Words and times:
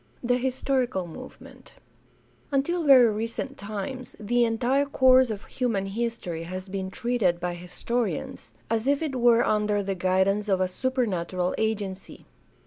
IV. 0.23 0.29
THE 0.29 0.37
HISTORICAL 0.39 1.05
MOVEMENT 1.05 1.73
Until 2.51 2.85
very 2.85 3.11
recent 3.11 3.55
times 3.55 4.15
the 4.19 4.43
entire 4.45 4.87
course 4.87 5.29
of 5.29 5.43
human 5.45 5.85
his 5.85 6.17
tory 6.17 6.41
has 6.41 6.67
been 6.67 6.89
treated 6.89 7.39
by 7.39 7.53
historians 7.53 8.51
as 8.67 8.87
if 8.87 9.03
it 9.03 9.15
were 9.15 9.45
under 9.45 9.83
the 9.83 9.93
guidance 9.93 10.49
of 10.49 10.59
a 10.59 10.67
supernatural 10.67 11.53
agency. 11.59 12.25